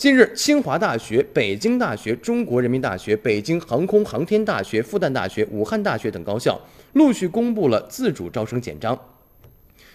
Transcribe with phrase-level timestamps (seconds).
[0.00, 6.58] 近日，清华大学、北京大学、中国人民大学、北京航空航天大学、复旦大学、武汉大学等高校
[6.94, 8.98] 陆续公布了自主招生简章。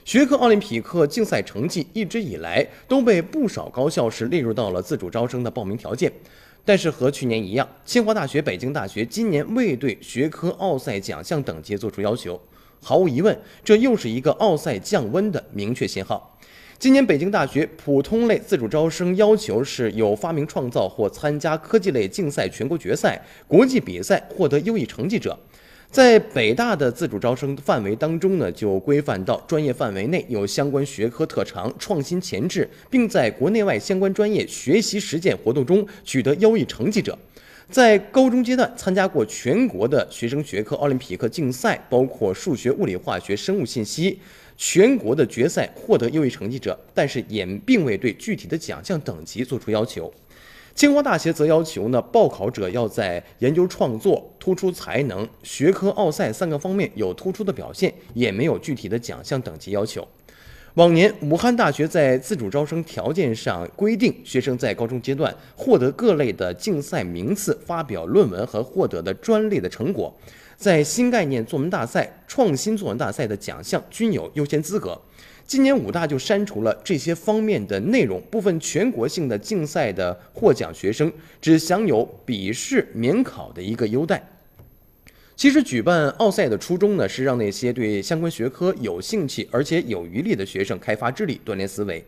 [0.03, 6.13] 学科奥林匹克竞赛成绩一直以来都被不少高校是列入到了自主招生的报名条件，
[6.63, 12.39] 但是和去年一样，清华大学、北京大学今年未对学科奥赛奖项等级作出要求。
[12.79, 16.34] 毫无疑问，这又是一个奥赛降温的明确信号。
[16.77, 25.37] 今年北京大学普通类自主招生要求是有发明创造或参加科技类竞赛全国决赛、国际比赛获得优异成绩者。
[25.89, 37.17] 在北大的自主招生范围当中呢，就规范到专业范围内有相关学科特长、创新潜质，并在国内外相关专业学习实践活动中取得优异成绩者。
[37.71, 44.19] 在高中阶段参加过全国的学生学科奥林匹克竞赛，包括数学、物理、化学、生物信息。
[44.57, 50.13] 全国的决赛获得优异成绩者，但是也并未对具体的奖项等级做出要求。
[50.73, 60.05] 清华大学则要求呢，报考者要在研究创作、突出才能、学科奥赛三个方面有突出的表现，也没有具体的奖项等级要求。
[60.75, 70.13] 往年武汉大学在自主招生条件上规定，学生在高中阶段获得各类的竞赛名次、发表论文和获得的专利的成果。
[70.57, 75.01] 在新概念作文大赛、创新作文大赛的奖项均有优先资格。
[75.47, 81.09] 今年武大就删除了这些方面的内容，部分全国性的竞赛的获奖学生
[81.39, 84.21] 只享有笔试免考的一个优待。
[85.35, 92.03] 其实举办奥赛的初衷呢，是让那些对相关学科有兴趣而且有余力的学生开发智力、锻炼思维。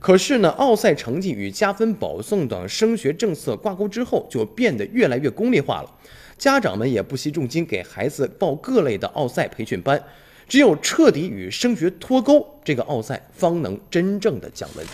[0.00, 5.90] 可是呢，奥赛成绩与加分保送等升学政策挂钩之后，就变得越来越功利化了。
[6.36, 10.02] 家长们也不惜重金给孩子报各类的奥赛培训班，
[10.48, 14.84] 只有彻底与升学脱钩，这个奥赛方能真正的降温。